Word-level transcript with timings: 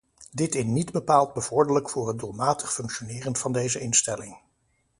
Dit 0.31 0.55
in 0.55 0.73
niet 0.73 0.91
bepaald 0.91 1.33
bevorderlijk 1.33 1.89
voor 1.89 2.07
het 2.07 2.19
doelmatig 2.19 2.73
functioneren 2.73 3.35
van 3.35 3.51
deze 3.51 3.79
instelling. 3.79 4.37